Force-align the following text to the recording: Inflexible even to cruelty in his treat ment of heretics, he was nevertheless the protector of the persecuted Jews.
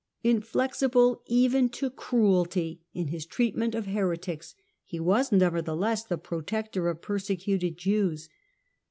Inflexible 0.23 1.21
even 1.27 1.69
to 1.69 1.91
cruelty 1.91 2.81
in 2.91 3.09
his 3.09 3.23
treat 3.23 3.55
ment 3.55 3.75
of 3.75 3.85
heretics, 3.85 4.55
he 4.83 4.99
was 4.99 5.31
nevertheless 5.31 6.03
the 6.03 6.17
protector 6.17 6.89
of 6.89 6.97
the 6.97 7.01
persecuted 7.05 7.77
Jews. 7.77 8.27